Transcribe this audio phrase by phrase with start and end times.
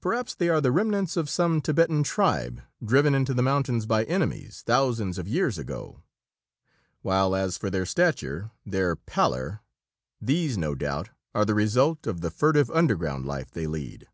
[0.00, 4.62] Perhaps they are the remnants of some Tibetan tribe driven into the mountains by enemies,
[4.64, 6.00] thousands of years ago.
[7.02, 9.62] While as for their stature, their pallor
[10.20, 14.06] these no doubt are the result of the furtive underground life they lead."